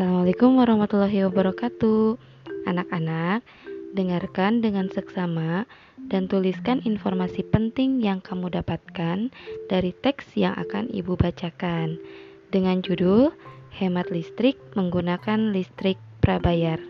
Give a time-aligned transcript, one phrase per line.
[0.00, 2.16] Assalamualaikum warahmatullahi wabarakatuh.
[2.64, 3.44] Anak-anak,
[3.92, 5.68] dengarkan dengan seksama
[6.08, 9.28] dan tuliskan informasi penting yang kamu dapatkan
[9.68, 12.00] dari teks yang akan Ibu bacakan
[12.48, 13.28] dengan judul
[13.76, 16.80] Hemat listrik menggunakan listrik prabayar.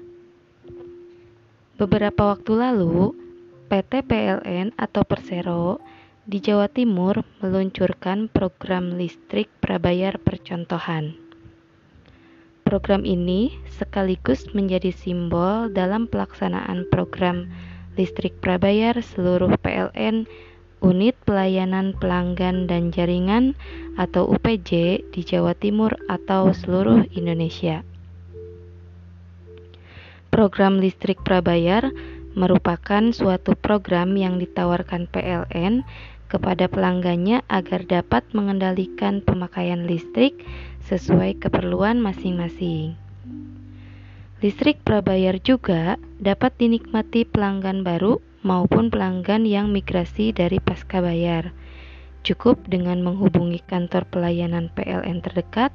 [1.82, 3.10] Beberapa waktu lalu,
[3.66, 5.82] PT PLN atau Persero
[6.30, 11.29] di Jawa Timur meluncurkan program listrik prabayar percontohan.
[12.70, 17.50] Program ini sekaligus menjadi simbol dalam pelaksanaan program
[17.98, 20.30] listrik prabayar seluruh PLN
[20.78, 23.58] Unit Pelayanan Pelanggan dan Jaringan
[23.98, 27.82] atau UPJ di Jawa Timur atau seluruh Indonesia.
[30.30, 31.90] Program listrik prabayar
[32.38, 35.82] merupakan suatu program yang ditawarkan PLN
[36.30, 40.38] kepada pelanggannya agar dapat mengendalikan pemakaian listrik
[40.86, 42.94] sesuai keperluan masing-masing.
[44.40, 51.52] Listrik prabayar juga dapat dinikmati pelanggan baru maupun pelanggan yang migrasi dari pasca bayar.
[52.24, 55.74] Cukup dengan menghubungi kantor pelayanan PLN terdekat,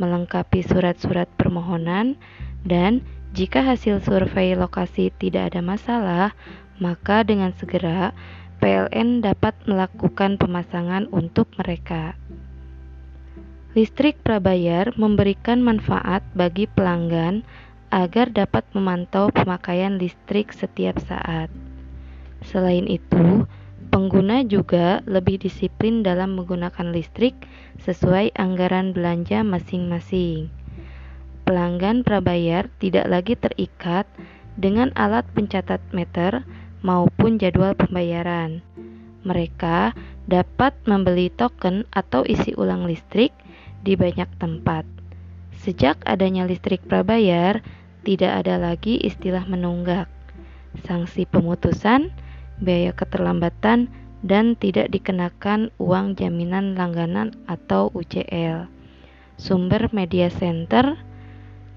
[0.00, 2.18] melengkapi surat-surat permohonan,
[2.66, 6.28] dan jika hasil survei lokasi tidak ada masalah,
[6.82, 8.10] maka dengan segera
[8.62, 12.14] PLN dapat melakukan pemasangan untuk mereka.
[13.74, 17.42] Listrik prabayar memberikan manfaat bagi pelanggan
[17.90, 21.50] agar dapat memantau pemakaian listrik setiap saat.
[22.46, 23.46] Selain itu,
[23.94, 27.34] pengguna juga lebih disiplin dalam menggunakan listrik
[27.82, 30.50] sesuai anggaran belanja masing-masing.
[31.46, 34.06] Pelanggan prabayar tidak lagi terikat
[34.58, 36.42] dengan alat pencatat meter
[36.84, 38.60] maupun jadwal pembayaran.
[39.24, 39.96] Mereka
[40.28, 43.32] dapat membeli token atau isi ulang listrik
[43.80, 44.84] di banyak tempat.
[45.64, 47.64] Sejak adanya listrik prabayar,
[48.04, 50.12] tidak ada lagi istilah menunggak,
[50.84, 52.12] sanksi pemutusan,
[52.60, 53.88] biaya keterlambatan,
[54.20, 58.68] dan tidak dikenakan uang jaminan langganan atau UCL.
[59.40, 61.00] Sumber media center,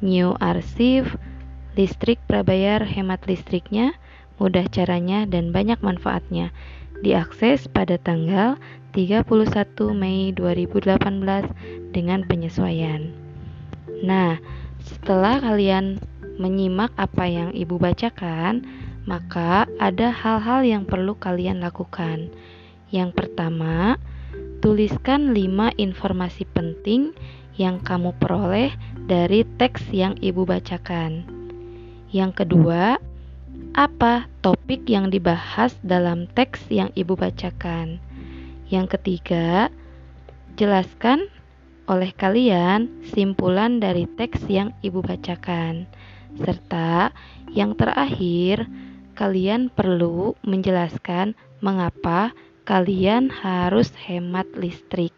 [0.04, 1.08] new arsip,
[1.80, 3.96] listrik prabayar hemat listriknya,
[4.38, 6.54] mudah caranya dan banyak manfaatnya.
[7.06, 8.58] Diakses pada tanggal
[8.98, 9.30] 31
[9.94, 13.14] Mei 2018 dengan penyesuaian.
[14.02, 14.42] Nah,
[14.82, 16.02] setelah kalian
[16.42, 18.66] menyimak apa yang Ibu bacakan,
[19.06, 22.30] maka ada hal-hal yang perlu kalian lakukan.
[22.90, 23.98] Yang pertama,
[24.62, 27.14] tuliskan 5 informasi penting
[27.58, 28.74] yang kamu peroleh
[29.10, 31.26] dari teks yang Ibu bacakan.
[32.14, 33.02] Yang kedua,
[33.78, 38.02] apa topik yang dibahas dalam teks yang Ibu bacakan.
[38.74, 39.70] Yang ketiga,
[40.58, 41.30] jelaskan
[41.86, 45.86] oleh kalian simpulan dari teks yang Ibu bacakan.
[46.42, 47.14] Serta
[47.54, 48.66] yang terakhir,
[49.14, 52.34] kalian perlu menjelaskan mengapa
[52.66, 55.16] kalian harus hemat listrik.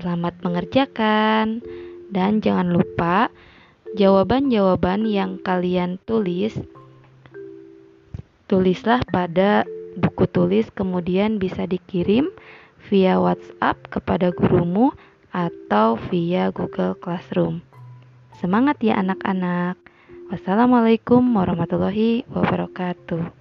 [0.00, 1.60] Selamat mengerjakan
[2.10, 3.30] dan jangan lupa
[3.94, 6.58] jawaban-jawaban yang kalian tulis
[8.50, 9.62] tulislah pada
[9.94, 12.26] buku tulis kemudian bisa dikirim
[12.90, 14.90] via WhatsApp kepada gurumu
[15.30, 17.62] atau via Google Classroom.
[18.42, 19.78] Semangat ya anak-anak.
[20.34, 23.39] Wassalamualaikum warahmatullahi wabarakatuh.